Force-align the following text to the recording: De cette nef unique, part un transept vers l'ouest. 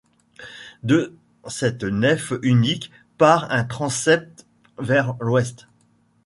De 0.81 1.15
cette 1.47 1.83
nef 1.83 2.33
unique, 2.41 2.89
part 3.19 3.51
un 3.51 3.63
transept 3.63 4.47
vers 4.79 5.13
l'ouest. 5.19 5.67